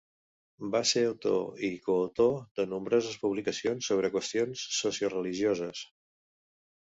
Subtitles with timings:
[0.75, 5.85] Va ser autor i coautor de nombroses publicacions sobre qüestions socioreligioses.